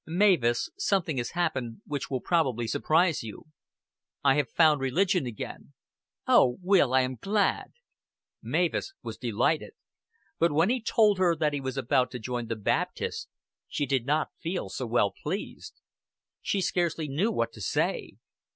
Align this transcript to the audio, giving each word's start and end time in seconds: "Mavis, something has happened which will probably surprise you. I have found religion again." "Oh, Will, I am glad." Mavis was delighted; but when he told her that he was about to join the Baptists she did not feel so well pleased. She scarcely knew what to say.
"Mavis, 0.07 0.71
something 0.79 1.17
has 1.17 1.33
happened 1.37 1.81
which 1.85 2.09
will 2.09 2.21
probably 2.21 2.65
surprise 2.65 3.21
you. 3.21 3.45
I 4.23 4.33
have 4.33 4.49
found 4.49 4.81
religion 4.81 5.27
again." 5.27 5.73
"Oh, 6.25 6.57
Will, 6.63 6.91
I 6.95 7.01
am 7.01 7.17
glad." 7.21 7.73
Mavis 8.41 8.93
was 9.03 9.19
delighted; 9.19 9.73
but 10.39 10.51
when 10.51 10.71
he 10.71 10.81
told 10.81 11.19
her 11.19 11.35
that 11.35 11.53
he 11.53 11.61
was 11.61 11.77
about 11.77 12.09
to 12.13 12.19
join 12.19 12.47
the 12.47 12.55
Baptists 12.55 13.27
she 13.67 13.85
did 13.85 14.07
not 14.07 14.31
feel 14.41 14.69
so 14.69 14.87
well 14.87 15.13
pleased. 15.21 15.79
She 16.41 16.61
scarcely 16.61 17.07
knew 17.07 17.31
what 17.31 17.53
to 17.53 17.61
say. 17.61 18.13